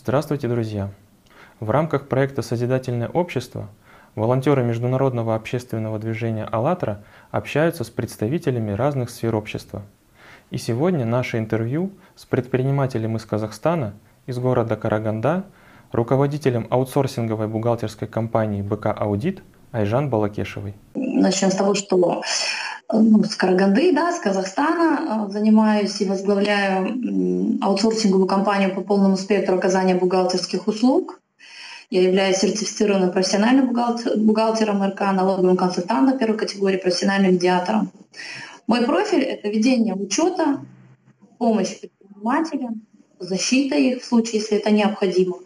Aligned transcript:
Здравствуйте, 0.00 0.46
друзья! 0.46 0.90
В 1.58 1.70
рамках 1.70 2.06
проекта 2.06 2.40
«Созидательное 2.40 3.08
общество» 3.08 3.68
волонтеры 4.14 4.62
международного 4.62 5.34
общественного 5.34 5.98
движения 5.98 6.44
«АЛЛАТРА» 6.44 7.02
общаются 7.32 7.82
с 7.82 7.90
представителями 7.90 8.70
разных 8.70 9.10
сфер 9.10 9.34
общества. 9.34 9.82
И 10.50 10.56
сегодня 10.56 11.04
наше 11.04 11.38
интервью 11.38 11.90
с 12.14 12.26
предпринимателем 12.26 13.16
из 13.16 13.24
Казахстана, 13.24 13.94
из 14.26 14.38
города 14.38 14.76
Караганда, 14.76 15.46
руководителем 15.90 16.68
аутсорсинговой 16.70 17.48
бухгалтерской 17.48 18.06
компании 18.06 18.62
«БК 18.62 18.92
Аудит» 18.92 19.42
Айжан 19.72 20.08
Балакешевой. 20.08 20.74
Начнем 20.94 21.50
с 21.50 21.54
того, 21.54 21.74
что 21.74 22.22
ну, 22.90 23.22
с 23.22 23.36
Караганды, 23.36 23.92
да, 23.92 24.12
с 24.12 24.18
Казахстана. 24.18 25.26
Э, 25.26 25.32
занимаюсь 25.32 26.00
и 26.00 26.06
возглавляю 26.06 27.58
аутсорсинговую 27.60 28.26
компанию 28.26 28.74
по 28.74 28.80
полному 28.80 29.16
спектру 29.16 29.56
оказания 29.56 29.94
бухгалтерских 29.94 30.66
услуг. 30.66 31.20
Я 31.90 32.02
являюсь 32.02 32.38
сертифицированным 32.38 33.12
профессиональным 33.12 33.72
бухгалтером 33.72 34.82
РК, 34.84 35.00
налоговым 35.12 35.56
консультантом 35.56 36.18
первой 36.18 36.36
категории, 36.36 36.76
профессиональным 36.76 37.34
медиатором. 37.34 37.90
Мой 38.66 38.84
профиль— 38.84 39.22
это 39.22 39.48
ведение 39.48 39.94
учета, 39.94 40.60
помощь 41.38 41.80
предпринимателям, 41.80 42.82
защита 43.18 43.74
их 43.74 44.02
в 44.02 44.04
случае, 44.04 44.40
если 44.40 44.58
это 44.58 44.70
необходимо. 44.70 45.38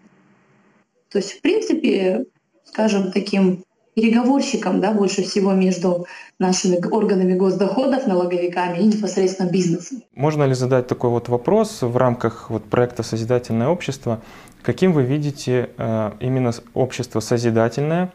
То 1.11 1.19
есть, 1.19 1.39
в 1.39 1.41
принципе, 1.42 2.25
скажем, 2.64 3.12
таким 3.12 3.64
переговорщиком 3.95 4.80
да, 4.80 4.92
больше 4.92 5.23
всего 5.23 5.52
между 5.52 6.06
нашими 6.38 6.84
органами 6.91 7.34
госдоходов, 7.34 8.06
налоговиками 8.06 8.78
и 8.78 8.87
непосредственно 8.87 9.50
бизнесом. 9.50 10.03
Можно 10.14 10.44
ли 10.44 10.55
задать 10.55 10.86
такой 10.86 11.11
вот 11.11 11.28
вопрос 11.28 11.83
в 11.83 11.97
рамках 11.97 12.50
вот 12.50 12.64
проекта 12.64 13.02
«Созидательное 13.02 13.69
общество»? 13.69 14.20
Каким 14.62 14.92
вы 14.92 15.02
видите 15.02 15.70
э, 15.77 16.12
именно 16.20 16.52
общество 16.75 17.20
созидательное, 17.20 18.12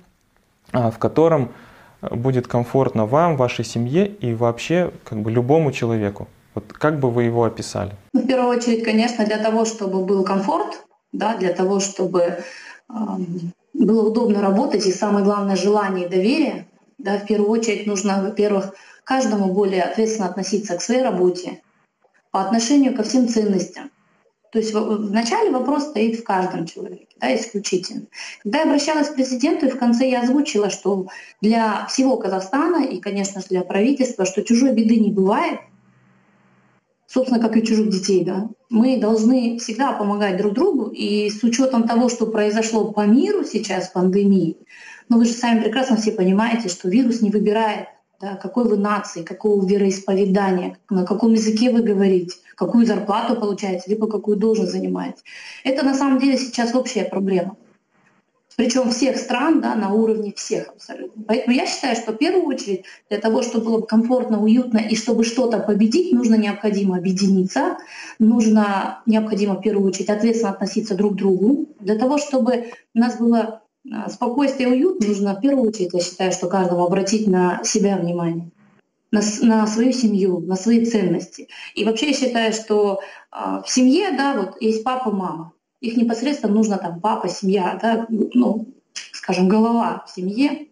э, 0.74 0.92
в 0.92 0.98
котором 0.98 1.52
будет 2.02 2.48
комфортно 2.48 3.06
вам, 3.06 3.38
вашей 3.38 3.66
семье 3.66 4.08
и 4.08 4.34
вообще 4.34 4.92
как 5.04 5.20
бы 5.20 5.32
любому 5.32 5.72
человеку? 5.72 6.28
Вот 6.56 6.74
как 6.74 7.00
бы 7.00 7.12
вы 7.12 7.24
его 7.24 7.44
описали? 7.44 7.92
Ну, 8.14 8.22
в 8.22 8.28
первую 8.28 8.58
очередь, 8.58 8.84
конечно, 8.84 9.26
для 9.26 9.38
того, 9.38 9.66
чтобы 9.66 10.04
был 10.06 10.24
комфорт, 10.24 10.86
да, 11.12 11.38
для 11.38 11.54
того, 11.54 11.80
чтобы 11.80 12.40
было 13.86 14.08
удобно 14.08 14.42
работать, 14.42 14.86
и 14.86 14.92
самое 14.92 15.24
главное 15.24 15.56
желание 15.56 16.08
и 16.08 16.10
доверие. 16.10 16.68
Да, 16.98 17.20
в 17.20 17.26
первую 17.26 17.52
очередь 17.52 17.86
нужно, 17.86 18.24
во-первых, 18.24 18.74
каждому 19.04 19.54
более 19.54 19.84
ответственно 19.84 20.28
относиться 20.28 20.76
к 20.76 20.82
своей 20.82 21.04
работе 21.04 21.62
по 22.32 22.42
отношению 22.42 22.96
ко 22.96 23.04
всем 23.04 23.28
ценностям. 23.28 23.92
То 24.52 24.60
есть 24.60 24.74
вначале 24.74 25.52
вопрос 25.52 25.90
стоит 25.90 26.20
в 26.20 26.24
каждом 26.24 26.66
человеке, 26.66 27.08
да, 27.20 27.36
исключительно. 27.36 28.04
Когда 28.42 28.60
я 28.60 28.64
обращалась 28.64 29.10
к 29.10 29.16
президенту, 29.16 29.68
и 29.68 29.70
в 29.70 29.78
конце 29.78 30.10
я 30.10 30.22
озвучила, 30.22 30.70
что 30.70 31.08
для 31.42 31.86
всего 31.88 32.18
Казахстана 32.18 32.84
и, 32.86 33.00
конечно 33.00 33.42
же, 33.42 33.48
для 33.50 33.62
правительства, 33.62 34.26
что 34.26 34.44
чужой 34.44 34.72
беды 34.72 35.00
не 35.00 35.12
бывает— 35.12 35.60
собственно, 37.08 37.40
как 37.40 37.58
и 37.58 37.64
чужих 37.64 37.90
детей, 37.90 38.24
да, 38.24 38.50
мы 38.70 39.00
должны 39.00 39.58
всегда 39.60 39.94
помогать 39.94 40.38
друг 40.38 40.54
другу, 40.54 40.88
и 40.88 41.30
с 41.30 41.42
учетом 41.44 41.88
того, 41.88 42.10
что 42.10 42.28
произошло 42.28 42.92
по 42.92 43.06
миру 43.06 43.44
сейчас, 43.44 43.90
пандемии, 43.90 44.58
но 45.10 45.18
вы 45.18 45.26
же 45.26 45.32
сами 45.32 45.62
прекрасно 45.62 45.96
все 45.96 46.12
понимаете, 46.12 46.70
что 46.70 46.90
вирус 46.90 47.22
не 47.22 47.32
выбирает, 47.32 47.88
да, 48.20 48.36
какой 48.36 48.66
вы 48.66 48.78
нации, 48.78 49.24
какого 49.24 49.66
вероисповедания, 49.66 50.78
на 50.90 51.06
каком 51.06 51.34
языке 51.34 51.72
вы 51.72 51.82
говорите, 51.82 52.38
какую 52.56 52.86
зарплату 52.86 53.36
получаете, 53.36 53.84
либо 53.88 54.08
какую 54.08 54.38
должность 54.38 54.72
занимаете. 54.72 55.20
Это 55.64 55.86
на 55.86 55.94
самом 55.94 56.20
деле 56.20 56.38
сейчас 56.38 56.74
общая 56.76 57.06
проблема 57.06 57.56
причем 58.58 58.90
всех 58.90 59.18
стран 59.18 59.62
да, 59.62 59.76
на 59.76 59.94
уровне 59.94 60.34
всех 60.36 60.70
абсолютно. 60.70 61.24
Поэтому 61.28 61.56
я 61.56 61.68
считаю, 61.68 61.96
что 61.96 62.12
в 62.12 62.18
первую 62.18 62.46
очередь 62.46 62.86
для 63.08 63.20
того, 63.20 63.44
чтобы 63.44 63.66
было 63.66 63.82
комфортно, 63.82 64.42
уютно 64.42 64.80
и 64.80 64.96
чтобы 64.96 65.24
что-то 65.24 65.60
победить, 65.60 66.12
нужно 66.12 66.36
необходимо 66.36 66.98
объединиться, 66.98 67.78
нужно 68.18 69.04
необходимо 69.06 69.56
в 69.56 69.62
первую 69.62 69.88
очередь 69.88 70.10
ответственно 70.10 70.54
относиться 70.54 70.96
друг 70.96 71.14
к 71.14 71.18
другу. 71.18 71.68
Для 71.80 72.00
того, 72.00 72.18
чтобы 72.18 72.72
у 72.96 73.00
нас 73.00 73.18
было 73.20 73.62
а, 73.92 74.10
спокойствие 74.10 74.70
и 74.70 74.72
уют, 74.72 75.08
нужно 75.08 75.36
в 75.36 75.40
первую 75.40 75.70
очередь, 75.70 75.94
я 75.94 76.00
считаю, 76.00 76.32
что 76.32 76.48
каждому 76.48 76.84
обратить 76.84 77.28
на 77.28 77.64
себя 77.64 77.96
внимание 77.98 78.50
на, 79.12 79.22
на 79.42 79.68
свою 79.68 79.94
семью, 79.94 80.40
на 80.40 80.56
свои 80.56 80.86
ценности. 80.86 81.48
И 81.76 81.86
вообще 81.86 82.08
я 82.08 82.14
считаю, 82.14 82.54
что 82.54 83.00
э, 83.32 83.62
в 83.66 83.70
семье, 83.70 84.12
да, 84.18 84.34
вот 84.36 84.62
есть 84.62 84.84
папа, 84.84 85.12
мама. 85.12 85.54
Их 85.80 85.98
непосредственно 85.98 86.54
нужно 86.54 86.78
там 86.78 87.00
папа, 87.00 87.30
семья, 87.30 87.78
да, 87.82 88.08
ну, 88.10 88.68
скажем, 89.12 89.48
голова 89.48 90.04
в 90.08 90.12
семье, 90.12 90.68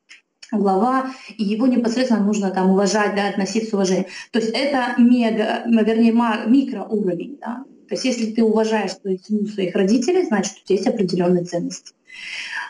глава, 0.51 1.11
и 1.37 1.43
его 1.43 1.67
непосредственно 1.67 2.23
нужно 2.23 2.51
там 2.51 2.71
уважать, 2.71 3.15
да, 3.15 3.29
относиться 3.29 3.71
с 3.71 3.73
уважением. 3.73 4.07
То 4.31 4.39
есть 4.39 4.51
это 4.53 4.95
мега, 4.97 5.63
вернее, 5.65 6.11
микроуровень, 6.11 7.37
да. 7.39 7.65
То 7.87 7.93
есть 7.93 8.05
если 8.05 8.31
ты 8.31 8.43
уважаешь 8.43 8.93
свою 8.93 9.19
семью, 9.19 9.47
своих 9.47 9.75
родителей, 9.75 10.25
значит, 10.25 10.57
у 10.57 10.65
тебя 10.65 10.77
есть 10.77 10.87
определенные 10.87 11.43
ценности. 11.43 11.93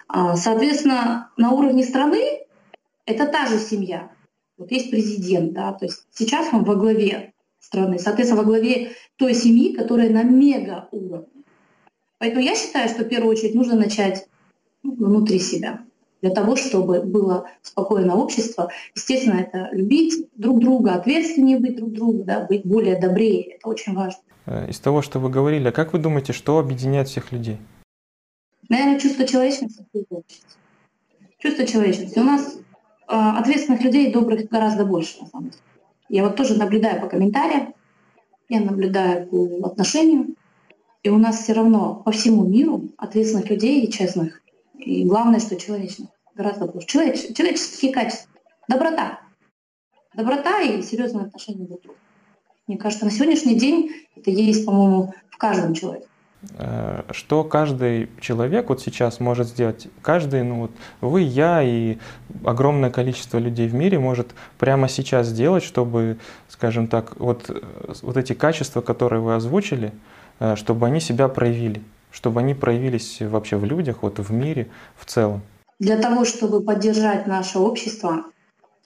А, 0.07 0.35
соответственно, 0.35 1.31
на 1.38 1.51
уровне 1.51 1.84
страны 1.84 2.41
это 3.06 3.25
та 3.28 3.47
же 3.47 3.59
семья. 3.59 4.12
Вот 4.57 4.72
есть 4.72 4.90
президент, 4.90 5.53
да, 5.53 5.74
то 5.74 5.85
есть 5.85 6.06
сейчас 6.12 6.47
он 6.53 6.63
во 6.63 6.75
главе 6.75 7.34
страны, 7.59 8.00
соответственно, 8.00 8.41
во 8.41 8.47
главе 8.47 8.91
той 9.18 9.34
семьи, 9.34 9.74
которая 9.74 10.09
на 10.09 10.24
мега 10.24 10.88
уровне. 10.91 11.34
Поэтому 12.17 12.41
я 12.41 12.55
считаю, 12.55 12.89
что 12.89 13.03
в 13.03 13.07
первую 13.07 13.31
очередь 13.31 13.55
нужно 13.55 13.75
начать 13.75 14.27
внутри 14.83 15.39
себя 15.39 15.81
для 16.21 16.33
того, 16.33 16.55
чтобы 16.55 17.01
было 17.01 17.47
спокойное 17.61 18.15
общество. 18.15 18.71
Естественно, 18.95 19.39
это 19.39 19.69
любить 19.71 20.27
друг 20.35 20.59
друга, 20.59 20.93
ответственнее 20.93 21.59
быть 21.59 21.75
друг 21.75 21.91
другу, 21.91 22.23
да, 22.23 22.45
быть 22.45 22.65
более 22.65 22.99
добрее. 22.99 23.55
Это 23.55 23.67
очень 23.69 23.93
важно. 23.93 24.21
Э, 24.45 24.69
из 24.69 24.79
того, 24.79 25.01
что 25.01 25.19
вы 25.19 25.29
говорили, 25.29 25.67
а 25.67 25.71
как 25.71 25.93
вы 25.93 25.99
думаете, 25.99 26.33
что 26.33 26.57
объединяет 26.57 27.09
всех 27.09 27.31
людей? 27.31 27.57
Наверное, 28.69 28.99
чувство 28.99 29.27
человечности. 29.27 29.85
Чувство 31.37 31.67
человечности. 31.67 32.17
У 32.17 32.23
нас 32.23 32.55
э, 32.55 32.59
ответственных 33.07 33.81
людей, 33.81 34.11
добрых 34.11 34.49
гораздо 34.49 34.85
больше, 34.85 35.21
на 35.21 35.27
самом 35.27 35.49
деле. 35.49 35.61
Я 36.09 36.23
вот 36.23 36.35
тоже 36.35 36.57
наблюдаю 36.57 37.01
по 37.01 37.07
комментариям, 37.07 37.73
я 38.49 38.61
наблюдаю 38.61 39.27
по 39.27 39.67
отношению. 39.67 40.35
И 41.05 41.09
у 41.09 41.19
нас 41.19 41.43
все 41.43 41.53
равно 41.53 42.01
по 42.03 42.11
всему 42.11 42.43
миру 42.47 42.89
ответственных 42.97 43.47
людей 43.51 43.85
и 43.85 43.91
честных. 43.91 44.41
И 44.73 45.05
главное, 45.05 45.39
что 45.39 45.55
человечных. 45.55 46.09
Гораздо 46.33 46.66
больше. 46.66 46.88
Человеч, 46.88 47.35
человеческие 47.38 47.93
качества. 47.93 48.31
Доброта. 48.67 49.19
Доброта 50.15 50.61
и 50.61 50.81
серьезное 50.81 51.25
отношение 51.25 51.67
друг 51.67 51.81
к 51.81 51.83
другу. 51.83 51.99
Мне 52.65 52.79
кажется, 52.79 53.05
на 53.05 53.11
сегодняшний 53.11 53.53
день 53.53 53.91
это 54.15 54.31
есть, 54.31 54.65
по-моему, 54.65 55.13
в 55.29 55.38
каждом 55.38 55.75
человеке. 55.75 56.07
Э, 56.57 57.03
что 57.11 57.44
каждый 57.44 58.09
человек 58.19 58.69
вот 58.69 58.81
сейчас 58.81 59.19
может 59.19 59.47
сделать? 59.49 59.88
Каждый, 60.01 60.41
ну 60.41 60.61
вот 60.61 60.71
вы, 61.01 61.21
я 61.21 61.61
и 61.61 61.99
огромное 62.44 62.89
количество 62.89 63.38
людей 63.38 63.67
в 63.67 63.75
мире 63.75 63.99
может 63.99 64.33
прямо 64.57 64.89
сейчас 64.89 65.27
сделать, 65.27 65.63
чтобы, 65.63 66.17
скажем 66.47 66.88
так, 66.88 67.15
вот, 67.19 67.45
э, 67.49 67.61
вот 68.01 68.17
эти 68.17 68.33
качества, 68.33 68.81
которые 68.81 69.21
вы 69.21 69.35
озвучили, 69.35 69.94
чтобы 70.56 70.88
они 70.88 71.00
себя 71.00 71.28
проявили, 71.28 71.81
чтобы 72.12 72.40
они 72.40 72.53
проявились 72.53 73.22
вообще 73.22 73.57
в 73.57 73.66
людях, 73.66 73.97
вот 74.01 74.19
в 74.19 74.31
мире 74.31 74.68
в 74.97 75.06
целом. 75.06 75.41
Для 75.79 75.97
того, 75.97 76.23
чтобы 76.25 76.62
поддержать 76.62 77.28
наше 77.28 77.59
общество, 77.59 78.25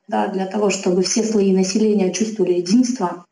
да, 0.07 0.27
для 0.27 0.47
того, 0.47 0.71
чтобы 0.71 1.03
все 1.03 1.23
слои 1.23 1.55
населения 1.55 2.11
чувствовали 2.11 2.53
единство, 2.53 3.25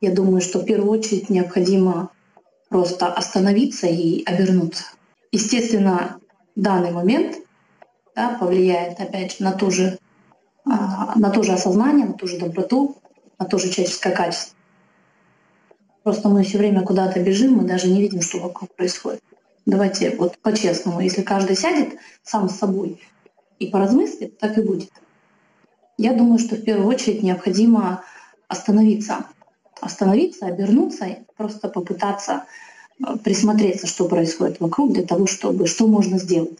я 0.00 0.12
думаю, 0.12 0.40
что 0.40 0.58
в 0.58 0.64
первую 0.64 0.90
очередь 0.90 1.30
необходимо 1.30 2.10
просто 2.68 3.06
остановиться 3.06 3.86
и 3.86 4.24
обернуться. 4.24 4.84
Естественно, 5.30 6.18
данный 6.56 6.90
момент 6.90 7.36
да, 8.16 8.36
повлияет, 8.38 9.00
опять 9.00 9.40
на 9.40 9.52
то 9.52 9.70
же, 9.70 9.98
а, 10.64 11.16
на 11.16 11.30
то 11.30 11.42
же 11.42 11.52
осознание, 11.52 12.06
на 12.06 12.14
ту 12.14 12.26
же 12.26 12.38
доброту, 12.38 12.96
на 13.38 13.46
то 13.46 13.58
же 13.58 13.70
человеческое 13.70 14.14
качество. 14.14 14.56
Просто 16.04 16.28
мы 16.28 16.44
все 16.44 16.58
время 16.58 16.82
куда-то 16.82 17.18
бежим, 17.18 17.54
мы 17.54 17.64
даже 17.64 17.88
не 17.88 18.00
видим, 18.02 18.20
что 18.20 18.38
вокруг 18.38 18.74
происходит. 18.76 19.22
Давайте 19.64 20.14
вот 20.16 20.36
по-честному, 20.38 21.00
если 21.00 21.22
каждый 21.22 21.56
сядет 21.56 21.98
сам 22.22 22.50
с 22.50 22.56
собой 22.56 23.00
и 23.58 23.68
поразмыслит, 23.68 24.38
так 24.38 24.58
и 24.58 24.62
будет. 24.62 24.90
Я 25.96 26.12
думаю, 26.12 26.38
что 26.38 26.56
в 26.56 26.62
первую 26.62 26.88
очередь 26.88 27.22
необходимо 27.22 28.04
остановиться. 28.48 29.24
Остановиться, 29.80 30.46
обернуться 30.46 31.06
просто 31.38 31.70
попытаться 31.70 32.44
э, 33.00 33.16
присмотреться, 33.24 33.86
что 33.86 34.06
происходит 34.06 34.60
вокруг, 34.60 34.92
для 34.92 35.04
того, 35.04 35.26
чтобы 35.26 35.66
что 35.66 35.86
можно 35.86 36.18
сделать. 36.18 36.58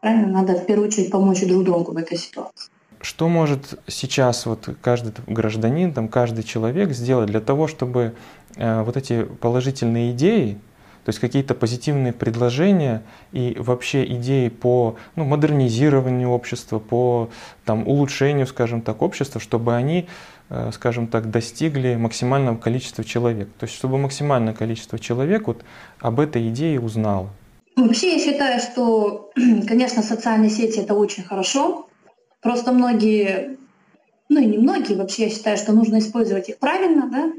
Правильно? 0.00 0.28
Надо 0.28 0.54
в 0.54 0.64
первую 0.64 0.86
очередь 0.86 1.10
помочь 1.10 1.44
друг 1.44 1.64
другу 1.64 1.92
в 1.92 1.96
этой 1.96 2.18
ситуации. 2.18 2.70
Что 3.00 3.28
может 3.28 3.80
сейчас 3.86 4.44
вот 4.44 4.68
каждый 4.82 5.12
гражданин, 5.26 5.92
там, 5.92 6.08
каждый 6.08 6.44
человек 6.44 6.90
сделать 6.92 7.30
для 7.30 7.40
того, 7.40 7.66
чтобы 7.66 8.14
э, 8.56 8.82
вот 8.82 8.96
эти 8.96 9.22
положительные 9.24 10.12
идеи, 10.12 10.58
то 11.04 11.08
есть 11.08 11.18
какие-то 11.18 11.54
позитивные 11.54 12.12
предложения 12.12 13.02
и 13.32 13.56
вообще 13.58 14.04
идеи 14.04 14.48
по 14.48 14.96
ну, 15.16 15.24
модернизированию 15.24 16.28
общества, 16.28 16.78
по 16.78 17.30
там, 17.64 17.88
улучшению, 17.88 18.46
скажем 18.46 18.82
так, 18.82 19.00
общества, 19.00 19.40
чтобы 19.40 19.74
они, 19.74 20.06
э, 20.50 20.70
скажем 20.74 21.06
так, 21.06 21.30
достигли 21.30 21.96
максимального 21.96 22.58
количества 22.58 23.02
человек. 23.02 23.48
То 23.58 23.64
есть 23.64 23.74
чтобы 23.74 23.96
максимальное 23.96 24.52
количество 24.52 24.98
человек 24.98 25.46
вот 25.46 25.62
об 26.00 26.20
этой 26.20 26.46
идее 26.50 26.78
узнало. 26.78 27.30
Вообще 27.76 28.12
я 28.12 28.18
считаю, 28.18 28.60
что, 28.60 29.30
конечно, 29.66 30.02
социальные 30.02 30.50
сети 30.50 30.80
это 30.80 30.92
очень 30.92 31.24
хорошо. 31.24 31.86
Просто 32.40 32.72
многие, 32.72 33.58
ну 34.28 34.40
и 34.40 34.46
не 34.46 34.58
многие, 34.58 34.94
вообще 34.94 35.24
я 35.24 35.30
считаю, 35.30 35.56
что 35.56 35.72
нужно 35.72 35.98
использовать 35.98 36.48
их 36.48 36.58
правильно, 36.58 37.08
да, 37.10 37.32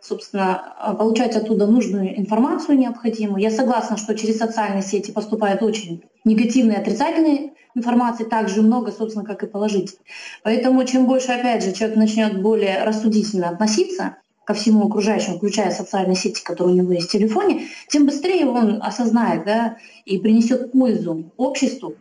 собственно, 0.00 0.74
а, 0.78 0.94
получать 0.94 1.34
оттуда 1.34 1.66
нужную 1.66 2.18
информацию 2.18 2.78
необходимую. 2.78 3.42
Я 3.42 3.50
согласна, 3.50 3.96
что 3.96 4.16
через 4.16 4.38
социальные 4.38 4.82
сети 4.82 5.10
поступает 5.10 5.62
очень 5.62 6.04
негативной, 6.24 6.76
отрицательной 6.76 7.52
информации, 7.74 8.24
так 8.24 8.48
же 8.48 8.62
много, 8.62 8.92
собственно, 8.92 9.24
как 9.24 9.42
и 9.42 9.46
положительной. 9.46 10.04
Поэтому 10.42 10.84
чем 10.84 11.06
больше, 11.06 11.32
опять 11.32 11.64
же, 11.64 11.72
человек 11.72 11.96
начнет 11.96 12.40
более 12.40 12.84
рассудительно 12.84 13.48
относиться 13.48 14.16
ко 14.44 14.54
всему 14.54 14.86
окружающему, 14.86 15.36
включая 15.36 15.70
социальные 15.70 16.16
сети, 16.16 16.42
которые 16.42 16.74
у 16.74 16.78
него 16.78 16.92
есть 16.92 17.08
в 17.08 17.12
телефоне, 17.12 17.66
тем 17.88 18.06
быстрее 18.06 18.46
он 18.46 18.80
осознает 18.82 19.44
да, 19.44 19.76
и 20.06 20.18
принесет 20.18 20.72
пользу 20.72 21.30
обществу, 21.36 21.96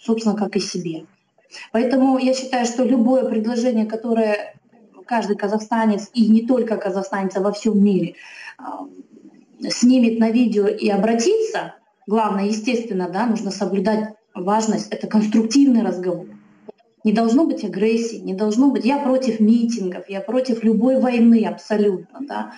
собственно, 0.00 0.34
как 0.34 0.56
и 0.56 0.60
себе. 0.60 1.04
Поэтому 1.72 2.18
я 2.18 2.34
считаю, 2.34 2.66
что 2.66 2.84
любое 2.84 3.24
предложение, 3.24 3.86
которое 3.86 4.54
каждый 5.06 5.36
казахстанец, 5.36 6.08
и 6.14 6.28
не 6.28 6.46
только 6.46 6.76
казахстанец, 6.76 7.36
а 7.36 7.40
во 7.40 7.52
всем 7.52 7.82
мире, 7.82 8.14
а, 8.58 8.86
снимет 9.68 10.18
на 10.18 10.30
видео 10.30 10.66
и 10.66 10.88
обратится, 10.88 11.74
главное, 12.06 12.46
естественно, 12.46 13.08
да, 13.08 13.26
нужно 13.26 13.50
соблюдать 13.50 14.14
важность, 14.34 14.88
это 14.90 15.06
конструктивный 15.06 15.82
разговор. 15.82 16.26
Не 17.04 17.12
должно 17.12 17.46
быть 17.46 17.64
агрессии, 17.64 18.16
не 18.16 18.34
должно 18.34 18.70
быть... 18.70 18.84
Я 18.84 18.98
против 18.98 19.40
митингов, 19.40 20.08
я 20.08 20.20
против 20.20 20.62
любой 20.62 21.00
войны 21.00 21.44
абсолютно. 21.44 22.20
Да. 22.20 22.52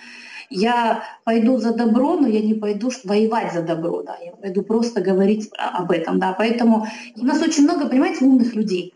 Я 0.51 1.05
пойду 1.25 1.59
за 1.59 1.75
добро, 1.75 2.17
но 2.17 2.27
я 2.27 2.41
не 2.41 2.55
пойду 2.55 2.91
воевать 3.05 3.53
за 3.53 3.63
добро. 3.63 4.03
Да. 4.03 4.17
Я 4.23 4.33
пойду 4.33 4.63
просто 4.63 5.01
говорить 5.01 5.51
об 5.57 5.91
этом. 5.91 6.19
Да. 6.19 6.33
Поэтому 6.33 6.87
у 7.17 7.25
нас 7.25 7.43
очень 7.43 7.65
много, 7.65 7.89
понимаете, 7.89 8.25
умных 8.25 8.55
людей. 8.55 8.95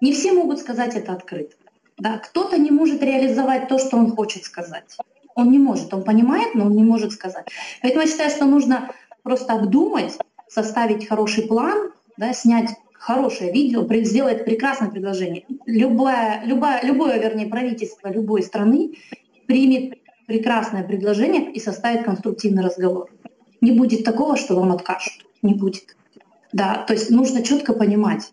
Не 0.00 0.12
все 0.12 0.32
могут 0.32 0.58
сказать 0.58 0.94
это 0.96 1.12
открыто. 1.12 1.54
Да? 1.98 2.18
Кто-то 2.18 2.58
не 2.58 2.70
может 2.70 3.02
реализовать 3.02 3.68
то, 3.68 3.78
что 3.78 3.96
он 3.96 4.10
хочет 4.14 4.44
сказать. 4.44 4.96
Он 5.34 5.50
не 5.50 5.58
может, 5.58 5.94
он 5.94 6.04
понимает, 6.04 6.54
но 6.54 6.66
он 6.66 6.76
не 6.76 6.84
может 6.84 7.12
сказать. 7.12 7.46
Поэтому 7.80 8.02
я 8.02 8.10
считаю, 8.10 8.30
что 8.30 8.44
нужно 8.44 8.90
просто 9.22 9.54
обдумать, 9.54 10.18
составить 10.48 11.08
хороший 11.08 11.46
план, 11.46 11.92
да, 12.16 12.34
снять 12.34 12.70
хорошее 12.92 13.52
видео, 13.52 13.86
сделать 14.04 14.44
прекрасное 14.44 14.90
предложение. 14.90 15.44
Любое, 15.66 16.42
любое, 16.44 16.82
любое, 16.82 17.18
вернее, 17.18 17.46
правительство 17.46 18.08
любой 18.08 18.42
страны 18.42 18.92
примет 19.46 19.98
прекрасное 20.32 20.82
предложение 20.82 21.52
и 21.52 21.60
составит 21.60 22.04
конструктивный 22.04 22.64
разговор. 22.64 23.10
Не 23.60 23.72
будет 23.72 24.02
такого, 24.02 24.38
что 24.38 24.56
вам 24.56 24.72
откажут. 24.72 25.12
Не 25.42 25.54
будет. 25.54 25.94
Да, 26.52 26.84
то 26.86 26.94
есть 26.94 27.10
нужно 27.10 27.42
четко 27.42 27.74
понимать, 27.74 28.32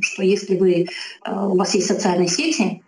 что 0.00 0.22
если 0.24 0.56
вы, 0.56 0.72
э, 0.82 0.86
у 1.24 1.56
вас 1.56 1.74
есть 1.74 1.86
социальные 1.86 2.28
сети, 2.28 2.82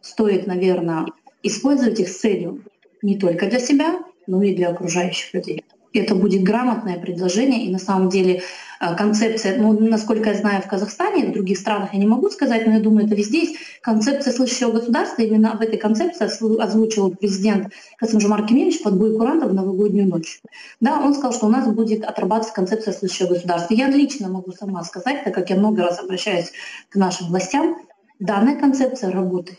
стоит, 0.00 0.48
наверное, 0.48 1.06
использовать 1.44 2.00
их 2.00 2.08
с 2.08 2.18
целью 2.18 2.64
не 3.02 3.16
только 3.18 3.46
для 3.46 3.60
себя, 3.60 4.00
но 4.26 4.42
и 4.42 4.54
для 4.54 4.70
окружающих 4.70 5.32
людей. 5.34 5.64
Это 5.94 6.14
будет 6.14 6.42
грамотное 6.42 6.98
предложение, 6.98 7.66
и 7.66 7.70
на 7.70 7.78
самом 7.78 8.08
деле 8.08 8.42
э, 8.80 8.96
концепция, 8.96 9.58
ну, 9.58 9.78
насколько 9.78 10.30
я 10.30 10.34
знаю, 10.34 10.62
в 10.62 10.66
Казахстане, 10.66 11.26
в 11.26 11.32
других 11.32 11.58
странах 11.58 11.92
я 11.92 11.98
не 11.98 12.06
могу 12.06 12.30
сказать, 12.30 12.66
но 12.66 12.72
я 12.72 12.80
думаю, 12.80 13.06
это 13.06 13.14
везде 13.14 13.40
есть. 13.40 13.56
Концепция 13.82 14.32
слышащего 14.32 14.72
государства, 14.72 15.22
именно 15.22 15.52
об 15.52 15.60
этой 15.60 15.78
концепции 15.78 16.24
озвучил 16.62 17.10
президент 17.14 17.72
Касымжумар 17.98 18.46
Кемелевич 18.46 18.82
под 18.82 18.96
бой 18.96 19.16
курантов 19.16 19.50
в 19.50 19.54
новогоднюю 19.54 20.08
ночь. 20.08 20.40
Да, 20.80 21.00
он 21.00 21.12
сказал, 21.14 21.32
что 21.32 21.46
у 21.46 21.50
нас 21.50 21.66
будет 21.68 22.04
отрабатываться 22.04 22.54
концепция 22.54 22.94
слышащего 22.94 23.28
государства. 23.28 23.74
Я 23.74 23.88
лично 23.88 24.28
могу 24.28 24.52
сама 24.52 24.82
сказать, 24.84 25.24
так 25.24 25.34
как 25.34 25.50
я 25.50 25.56
много 25.56 25.82
раз 25.82 26.00
обращаюсь 26.00 26.52
к 26.88 26.96
нашим 26.96 27.28
властям, 27.28 27.76
данная 28.18 28.58
концепция 28.58 29.10
работает. 29.10 29.58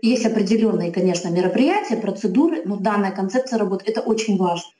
Есть 0.00 0.26
определенные, 0.26 0.92
конечно, 0.92 1.28
мероприятия, 1.28 1.96
процедуры, 1.96 2.62
но 2.64 2.76
данная 2.76 3.10
концепция 3.10 3.58
работы— 3.58 3.84
это 3.86 4.00
очень 4.00 4.36
важно. 4.36 4.73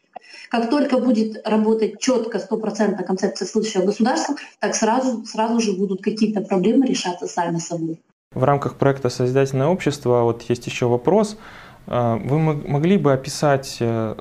Как 0.50 0.70
только 0.70 0.98
будет 0.98 1.46
работать 1.46 1.98
четко, 2.00 2.38
стопроцентно 2.38 3.04
концепция 3.04 3.46
слышащего 3.46 3.86
государства, 3.86 4.36
так 4.60 4.74
сразу, 4.74 5.24
сразу 5.24 5.60
же 5.60 5.72
будут 5.72 6.02
какие-то 6.02 6.40
проблемы 6.40 6.86
решаться 6.86 7.26
сами 7.26 7.58
собой. 7.58 8.00
В 8.32 8.42
рамках 8.42 8.74
проекта 8.76 9.08
«Созидательное 9.08 9.68
общество» 9.68 10.22
вот 10.22 10.42
есть 10.42 10.66
еще 10.66 10.86
вопрос. 10.86 11.38
А, 11.86 12.16
вы 12.16 12.38
могли 12.38 12.98
бы 12.98 13.12
описать 13.12 13.76
э, 13.80 14.16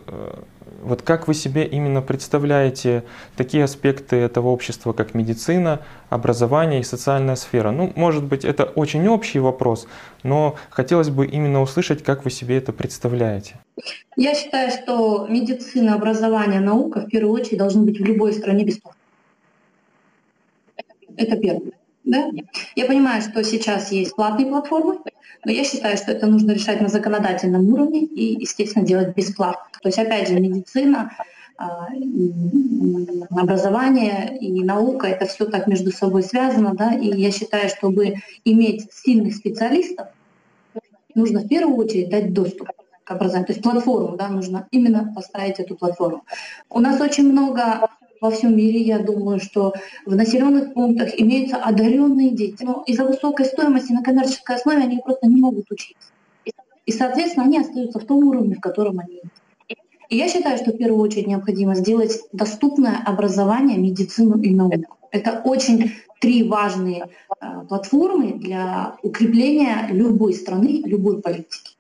вот 0.84 1.02
как 1.02 1.28
вы 1.28 1.34
себе 1.34 1.66
именно 1.66 2.02
представляете 2.02 3.04
такие 3.36 3.64
аспекты 3.64 4.18
этого 4.18 4.50
общества, 4.50 4.94
как 4.94 5.14
медицина, 5.14 5.80
образование 6.10 6.82
и 6.82 6.84
социальная 6.84 7.36
сфера? 7.36 7.72
Ну, 7.72 7.92
может 7.96 8.24
быть, 8.24 8.46
это 8.46 8.66
очень 8.66 9.08
общий 9.08 9.40
вопрос, 9.40 9.88
но 10.24 10.56
хотелось 10.70 11.10
бы 11.10 11.26
именно 11.26 11.62
услышать, 11.62 12.04
как 12.04 12.26
вы 12.26 12.32
себе 12.32 12.58
это 12.58 12.74
представляете. 12.74 13.56
Я 14.16 14.36
считаю, 14.36 14.72
что 14.72 15.28
медицина, 15.28 15.96
образование, 15.96 16.60
наука 16.60 17.02
в 17.02 17.10
первую 17.10 17.34
очередь 17.34 17.58
должны 17.58 17.84
быть 17.84 18.00
в 18.00 18.04
любой 18.04 18.34
стране 18.34 18.64
бесплатно. 18.64 19.00
Это 21.16 21.38
первое. 21.38 21.72
Да? 22.04 22.30
Я 22.76 22.86
понимаю, 22.86 23.22
что 23.22 23.44
сейчас 23.44 23.92
есть 23.92 24.16
платные 24.16 24.48
платформы, 24.48 25.00
но 25.46 25.52
я 25.52 25.64
считаю, 25.64 25.98
что 25.98 26.12
это 26.12 26.28
нужно 26.28 26.52
решать 26.52 26.82
на 26.82 26.90
законодательном 26.90 27.68
уровне 27.74 28.02
и, 28.04 28.42
естественно, 28.42 28.86
делать 28.86 29.16
бесплатно. 29.16 29.66
То 29.82 29.90
есть, 29.90 30.00
опять 30.00 30.28
же, 30.28 30.40
медицина, 30.40 31.12
а, 31.58 31.88
образование 33.30 34.38
и 34.40 34.64
наука, 34.64 35.08
это 35.08 35.26
все 35.26 35.46
так 35.46 35.68
между 35.68 35.92
собой 35.92 36.24
связано, 36.24 36.74
да, 36.74 36.94
и 36.94 37.08
я 37.08 37.32
считаю, 37.32 37.70
чтобы 37.70 38.16
иметь 38.44 38.92
сильных 38.92 39.36
специалистов, 39.36 40.08
нужно 41.16 41.42
в 41.42 41.48
первую 41.48 41.78
очередь 41.78 42.10
дать 42.10 42.34
доступ 42.34 42.70
к 43.04 43.12
образованию, 43.12 43.48
то 43.48 43.54
есть 43.54 43.64
платформу, 43.64 44.18
да, 44.18 44.30
нужно 44.30 44.68
именно 44.72 45.14
поставить 45.14 45.60
эту 45.60 45.76
платформу. 45.76 46.24
У 46.70 46.80
нас 46.80 47.00
очень 47.00 47.32
много 47.32 47.90
во 48.24 48.32
всем 48.32 48.56
мире, 48.56 48.80
я 48.80 49.00
думаю, 49.00 49.42
что 49.42 49.74
в 50.06 50.16
населенных 50.16 50.74
пунктах 50.74 51.10
имеются 51.20 51.58
одаренные 51.58 52.32
дети. 52.32 52.64
Но 52.64 52.82
из-за 52.88 53.04
высокой 53.04 53.46
стоимости 53.46 53.92
на 53.92 54.02
коммерческой 54.02 54.56
основе 54.56 54.82
они 54.82 55.02
просто 55.04 55.28
не 55.28 55.42
могут 55.42 55.70
учиться. 55.70 56.08
И, 56.86 56.92
соответственно, 56.92 57.46
они 57.46 57.60
остаются 57.60 58.00
в 58.00 58.06
том 58.06 58.26
уровне, 58.26 58.56
в 58.56 58.62
котором 58.62 59.00
они 59.00 59.16
есть. 59.16 59.78
И 60.10 60.16
я 60.16 60.30
считаю, 60.30 60.58
что 60.58 60.72
в 60.72 60.78
первую 60.78 61.02
очередь 61.02 61.28
необходимо 61.28 61.76
сделать 61.76 62.22
доступное 62.32 62.98
образование, 63.06 63.78
медицину 63.78 64.42
и 64.42 64.56
науку. 64.56 64.96
Это 65.12 65.42
очень 65.44 65.92
три 66.22 66.48
важные 66.48 67.10
э, 67.42 67.46
платформы 67.68 68.34
для 68.34 68.96
укрепления 69.04 69.88
любой 69.90 70.34
страны, 70.34 70.82
любой 70.86 71.22
политики, 71.22 71.76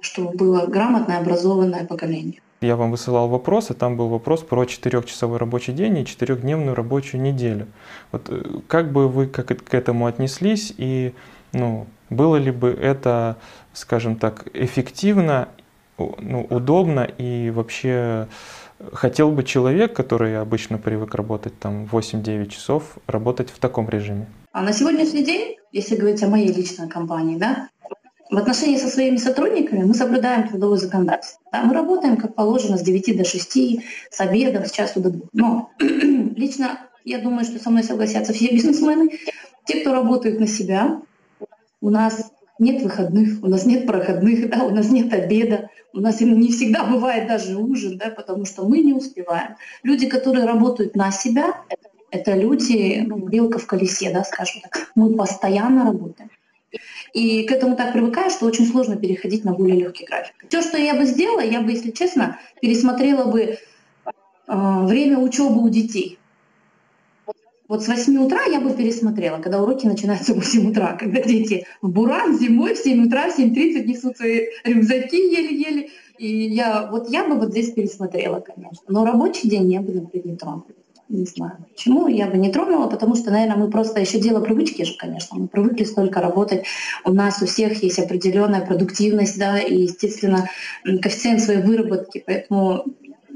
чтобы 0.00 0.36
было 0.36 0.66
грамотное, 0.66 1.18
образованное 1.18 1.84
поколение 1.84 2.40
я 2.64 2.76
вам 2.76 2.90
высылал 2.90 3.28
вопрос, 3.28 3.70
и 3.70 3.74
там 3.74 3.96
был 3.96 4.08
вопрос 4.08 4.42
про 4.42 4.64
четырехчасовой 4.64 5.38
рабочий 5.38 5.72
день 5.72 5.98
и 5.98 6.06
четырехдневную 6.06 6.74
рабочую 6.74 7.20
неделю. 7.20 7.66
Вот 8.12 8.28
э, 8.28 8.42
как 8.66 8.92
бы 8.92 9.08
вы 9.08 9.26
как 9.26 9.46
к 9.46 9.74
этому 9.74 10.06
отнеслись 10.06 10.74
и 10.76 11.14
ну, 11.52 11.86
было 12.10 12.36
ли 12.36 12.50
бы 12.50 12.68
это, 12.70 13.36
скажем 13.72 14.16
так, 14.16 14.46
эффективно, 14.52 15.48
ну, 15.96 16.46
удобно 16.50 17.08
и 17.18 17.50
вообще 17.50 18.28
хотел 18.92 19.30
бы 19.30 19.44
человек, 19.44 19.94
который 19.94 20.38
обычно 20.40 20.78
привык 20.78 21.14
работать 21.14 21.58
там 21.58 21.84
8-9 21.84 22.48
часов, 22.48 22.98
работать 23.06 23.50
в 23.50 23.58
таком 23.58 23.88
режиме? 23.88 24.26
А 24.52 24.62
на 24.62 24.72
сегодняшний 24.72 25.24
день, 25.24 25.56
если 25.72 25.96
говорить 25.96 26.22
о 26.22 26.28
моей 26.28 26.52
личной 26.52 26.88
компании, 26.88 27.36
да, 27.36 27.68
в 28.34 28.38
отношении 28.38 28.78
со 28.78 28.88
своими 28.88 29.16
сотрудниками 29.16 29.84
мы 29.84 29.94
соблюдаем 29.94 30.48
трудовое 30.48 30.78
законодательство. 30.78 31.40
Да, 31.52 31.62
мы 31.62 31.72
работаем, 31.72 32.16
как 32.16 32.34
положено, 32.34 32.76
с 32.76 32.82
9 32.82 33.16
до 33.16 33.24
6, 33.24 33.80
с 34.10 34.20
обеда, 34.20 34.64
с 34.66 34.72
часу 34.72 35.00
до 35.00 35.10
2. 35.10 35.20
Но 35.32 35.70
лично 35.78 36.80
я 37.04 37.18
думаю, 37.18 37.44
что 37.44 37.58
со 37.58 37.70
мной 37.70 37.84
согласятся 37.84 38.32
все 38.32 38.52
бизнесмены. 38.52 39.10
Те, 39.66 39.80
кто 39.80 39.92
работают 39.92 40.40
на 40.40 40.46
себя, 40.46 41.00
у 41.80 41.90
нас 41.90 42.32
нет 42.58 42.82
выходных, 42.82 43.42
у 43.42 43.46
нас 43.46 43.66
нет 43.66 43.86
проходных, 43.86 44.50
да, 44.50 44.64
у 44.64 44.70
нас 44.70 44.90
нет 44.90 45.12
обеда, 45.12 45.70
у 45.92 46.00
нас 46.00 46.20
не 46.20 46.50
всегда 46.50 46.84
бывает 46.84 47.28
даже 47.28 47.56
ужин, 47.56 47.98
да, 47.98 48.10
потому 48.10 48.44
что 48.46 48.66
мы 48.66 48.80
не 48.80 48.92
успеваем. 48.92 49.56
Люди, 49.82 50.08
которые 50.08 50.44
работают 50.44 50.96
на 50.96 51.12
себя, 51.12 51.62
это 52.10 52.34
люди, 52.34 53.04
ну, 53.06 53.18
белка 53.18 53.58
в 53.58 53.66
колесе, 53.66 54.12
да, 54.12 54.24
скажем 54.24 54.62
так. 54.62 54.90
Мы 54.94 55.14
постоянно 55.14 55.84
работаем 55.84 56.30
И 57.14 57.44
к 57.44 57.52
этому 57.52 57.76
так 57.76 57.92
привыкаешь, 57.92 58.32
что 58.32 58.46
очень 58.46 58.66
сложно 58.66 58.96
переходить 58.96 59.44
на 59.44 59.54
более 59.54 59.76
легкий 59.76 60.04
график. 60.04 60.34
То, 60.50 60.60
что 60.60 60.76
я 60.76 60.94
бы 60.94 61.04
сделала, 61.04 61.40
я 61.40 61.60
бы, 61.60 61.70
если 61.70 61.92
честно, 61.92 62.40
пересмотрела 62.60 63.30
бы 63.30 63.40
э, 63.40 63.56
время 64.46 65.18
учебы 65.18 65.62
у 65.62 65.68
детей. 65.68 66.18
Вот 67.68 67.82
с 67.82 67.88
8 67.88 68.18
утра 68.18 68.42
я 68.44 68.60
бы 68.60 68.74
пересмотрела, 68.74 69.38
когда 69.38 69.62
уроки 69.62 69.86
начинаются 69.86 70.34
в 70.34 70.38
8 70.38 70.70
утра, 70.70 70.96
когда 70.98 71.22
дети 71.22 71.66
в 71.80 71.88
буран 71.88 72.36
зимой 72.36 72.74
в 72.74 72.78
7 72.78 73.06
утра, 73.06 73.30
в 73.30 73.38
7.30 73.38 73.84
несут 73.84 74.16
свои 74.16 74.48
рюкзаки 74.64 75.16
еле-еле. 75.16 75.90
И 76.18 76.26
я, 76.26 76.88
вот 76.90 77.08
я 77.10 77.26
бы 77.26 77.36
вот 77.36 77.50
здесь 77.50 77.72
пересмотрела, 77.72 78.40
конечно. 78.40 78.82
Но 78.88 79.06
рабочий 79.06 79.48
день 79.48 79.72
я 79.72 79.80
бы, 79.80 79.92
например, 79.92 80.26
не 80.26 80.36
тронула. 80.36 80.64
Не 81.08 81.26
знаю, 81.26 81.58
почему 81.70 82.08
я 82.08 82.26
бы 82.26 82.38
не 82.38 82.50
тронула, 82.50 82.88
потому 82.88 83.14
что, 83.14 83.30
наверное, 83.30 83.56
мы 83.56 83.70
просто 83.70 84.00
еще 84.00 84.18
дело 84.18 84.40
привычки 84.40 84.82
же, 84.84 84.96
конечно. 84.96 85.38
Мы 85.38 85.48
привыкли 85.48 85.84
столько 85.84 86.20
работать. 86.20 86.64
У 87.04 87.12
нас 87.12 87.42
у 87.42 87.46
всех 87.46 87.82
есть 87.82 87.98
определенная 87.98 88.64
продуктивность, 88.64 89.38
да, 89.38 89.58
и, 89.58 89.82
естественно, 89.82 90.48
коэффициент 90.84 91.42
своей 91.42 91.60
выработки. 91.60 92.22
Поэтому 92.26 92.86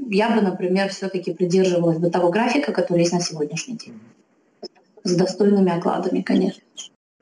я 0.09 0.31
бы, 0.31 0.41
например, 0.41 0.89
все-таки 0.89 1.31
придерживалась 1.31 1.99
бы 1.99 2.09
того 2.09 2.29
графика, 2.29 2.71
который 2.71 3.01
есть 3.01 3.13
на 3.13 3.21
сегодняшний 3.21 3.77
день 3.77 3.99
с 5.03 5.15
достойными 5.15 5.71
окладами, 5.71 6.21
конечно. 6.21 6.63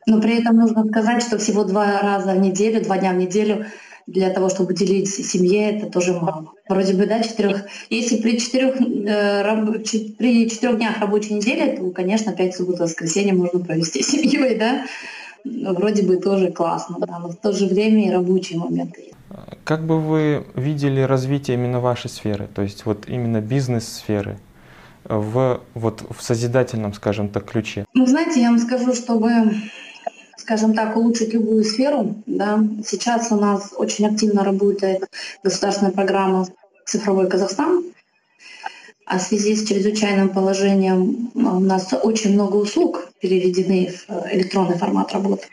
Но 0.06 0.22
при 0.22 0.40
этом 0.40 0.56
нужно 0.56 0.86
сказать, 0.86 1.22
что 1.22 1.38
всего 1.38 1.66
два 1.66 2.02
раза 2.02 2.34
в 2.34 2.40
неделю, 2.40 2.84
два 2.84 2.98
дня 2.98 3.12
в 3.12 3.18
неделю 3.18 3.66
для 4.08 4.30
того, 4.30 4.50
чтобы 4.50 4.72
уделить 4.72 5.10
семье, 5.10 5.78
это 5.78 5.92
тоже 5.92 6.14
мало. 6.14 6.54
Вроде 6.70 6.94
бы, 6.94 7.06
да, 7.06 7.22
четырех. 7.22 7.66
Если 7.90 8.18
при 8.18 8.40
четырех, 8.40 8.80
э, 8.80 9.42
раб, 9.42 9.84
при 10.18 10.50
четырех 10.50 10.78
днях 10.78 11.00
рабочей 11.00 11.34
недели, 11.34 11.76
то, 11.76 11.92
конечно, 11.92 12.32
пять 12.32 12.56
субботу, 12.56 12.84
воскресенье 12.84 13.34
можно 13.34 13.60
провести 13.60 14.02
с 14.02 14.08
семьей, 14.08 14.58
да. 14.58 14.86
Вроде 15.44 16.04
бы 16.04 16.18
тоже 16.18 16.52
классно, 16.52 16.98
да, 17.00 17.20
но 17.20 17.30
в 17.30 17.36
то 17.36 17.52
же 17.52 17.68
время 17.68 18.08
и 18.08 18.12
рабочие 18.12 18.60
моменты. 18.60 19.12
Как 19.64 19.86
бы 19.86 20.00
вы 20.00 20.46
видели 20.56 21.02
развитие 21.02 21.56
именно 21.56 21.80
вашей 21.80 22.10
сферы, 22.10 22.48
то 22.54 22.62
есть 22.62 22.86
вот 22.86 23.08
именно 23.08 23.42
бизнес-сферы? 23.42 24.40
в, 25.10 25.62
вот, 25.74 26.04
в 26.10 26.22
созидательном, 26.22 26.94
скажем 26.94 27.30
так, 27.30 27.46
ключе? 27.46 27.86
Ну, 27.94 28.06
знаете, 28.06 28.42
я 28.42 28.50
вам 28.50 28.60
скажу, 28.60 28.94
чтобы 28.94 29.30
скажем 30.48 30.74
так, 30.74 30.96
улучшить 30.96 31.34
любую 31.34 31.66
сферу. 31.66 32.16
Да. 32.26 32.64
Сейчас 32.88 33.34
у 33.34 33.36
нас 33.36 33.74
очень 33.76 34.08
активно 34.08 34.46
работает 34.46 35.04
государственная 35.44 35.92
программа 35.92 36.48
«Цифровой 36.86 37.28
Казахстан». 37.30 37.84
А 39.06 39.20
в 39.20 39.22
связи 39.22 39.58
с 39.58 39.68
чрезвычайным 39.68 40.30
положением 40.30 41.32
у 41.36 41.60
нас 41.60 41.94
очень 42.02 42.34
много 42.34 42.56
услуг 42.56 43.10
переведены 43.20 43.94
в 44.08 44.34
электронный 44.34 44.78
формат 44.78 45.12
работы, 45.12 45.48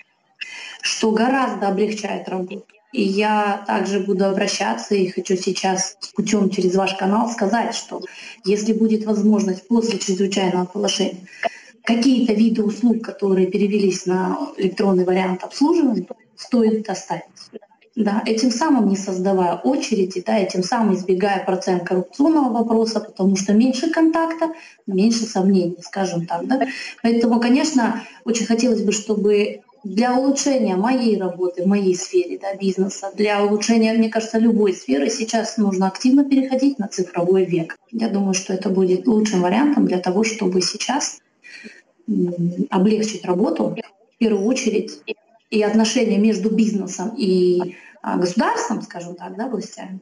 что 0.80 1.10
гораздо 1.10 1.66
облегчает 1.68 2.28
работу. 2.28 2.64
И 2.92 3.02
я 3.02 3.64
также 3.66 3.98
буду 3.98 4.26
обращаться 4.26 4.94
и 4.94 5.08
хочу 5.08 5.36
сейчас 5.36 5.96
путем 6.14 6.50
через 6.50 6.76
ваш 6.76 6.94
канал 6.94 7.28
сказать, 7.28 7.74
что 7.74 8.00
если 8.44 8.72
будет 8.72 9.06
возможность 9.06 9.66
после 9.66 9.98
чрезвычайного 9.98 10.66
положения 10.66 11.26
какие-то 11.84 12.32
виды 12.32 12.64
услуг, 12.64 13.02
которые 13.02 13.46
перевелись 13.46 14.06
на 14.06 14.38
электронный 14.56 15.04
вариант 15.04 15.44
обслуживания, 15.44 16.06
стоит 16.36 16.88
оставить. 16.88 17.24
Да, 17.96 18.22
этим 18.26 18.50
самым 18.50 18.88
не 18.88 18.96
создавая 18.96 19.54
очереди, 19.54 20.20
да, 20.26 20.36
этим 20.36 20.64
самым 20.64 20.96
избегая 20.96 21.44
процент 21.44 21.84
коррупционного 21.84 22.52
вопроса, 22.52 22.98
потому 22.98 23.36
что 23.36 23.52
меньше 23.52 23.88
контакта, 23.88 24.52
меньше 24.88 25.26
сомнений, 25.26 25.76
скажем 25.80 26.26
так. 26.26 26.44
Да. 26.48 26.66
Поэтому, 27.04 27.38
конечно, 27.38 28.02
очень 28.24 28.46
хотелось 28.46 28.82
бы, 28.82 28.90
чтобы 28.90 29.60
для 29.84 30.18
улучшения 30.18 30.74
моей 30.74 31.20
работы, 31.20 31.66
моей 31.66 31.94
сфере 31.94 32.36
да, 32.40 32.56
бизнеса, 32.56 33.12
для 33.14 33.44
улучшения, 33.44 33.92
мне 33.92 34.08
кажется, 34.08 34.38
любой 34.38 34.72
сферы 34.74 35.08
сейчас 35.08 35.56
нужно 35.56 35.86
активно 35.86 36.24
переходить 36.24 36.80
на 36.80 36.88
цифровой 36.88 37.44
век. 37.44 37.76
Я 37.92 38.08
думаю, 38.08 38.34
что 38.34 38.54
это 38.54 38.70
будет 38.70 39.06
лучшим 39.06 39.42
вариантом 39.42 39.86
для 39.86 39.98
того, 39.98 40.24
чтобы 40.24 40.62
сейчас 40.62 41.20
облегчить 42.70 43.24
работу, 43.24 43.76
в 44.14 44.18
первую 44.18 44.44
очередь, 44.46 45.00
и 45.50 45.62
отношения 45.62 46.18
между 46.18 46.50
бизнесом 46.50 47.14
и 47.16 47.76
а, 48.02 48.16
государством, 48.16 48.82
скажем 48.82 49.14
так, 49.14 49.36
да, 49.36 49.48
властями, 49.48 50.00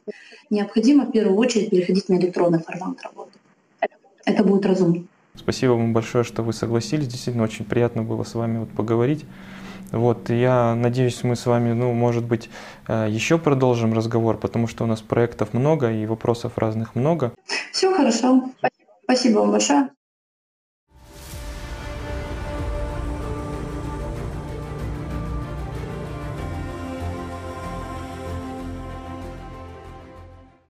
необходимо 0.49 1.05
в 1.05 1.11
первую 1.11 1.37
очередь 1.37 1.69
переходить 1.69 2.09
на 2.09 2.15
электронный 2.15 2.59
формат 2.59 3.01
работы. 3.01 3.31
Это 4.25 4.43
будет 4.43 4.65
разумно. 4.65 5.05
Спасибо 5.35 5.71
вам 5.71 5.93
большое, 5.93 6.23
что 6.23 6.43
вы 6.43 6.53
согласились. 6.53 7.07
Действительно, 7.07 7.43
очень 7.43 7.65
приятно 7.65 8.03
было 8.03 8.23
с 8.23 8.35
вами 8.35 8.59
вот 8.59 8.69
поговорить. 8.69 9.25
Вот, 9.91 10.29
я 10.29 10.73
надеюсь, 10.75 11.23
мы 11.23 11.35
с 11.35 11.45
вами, 11.45 11.73
ну, 11.73 11.93
может 11.93 12.25
быть, 12.25 12.49
э, 12.87 13.07
еще 13.09 13.37
продолжим 13.37 13.93
разговор, 13.93 14.37
потому 14.37 14.67
что 14.67 14.83
у 14.83 14.87
нас 14.87 15.01
проектов 15.01 15.53
много 15.53 15.91
и 15.91 16.05
вопросов 16.05 16.57
разных 16.57 16.95
много. 16.95 17.31
Все 17.71 17.93
хорошо. 17.93 18.49
Спасибо 19.03 19.39
вам 19.39 19.51
большое. 19.51 19.89